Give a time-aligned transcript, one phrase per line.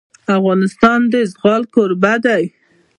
[0.37, 2.43] افغانستان د زغال کوربه دی.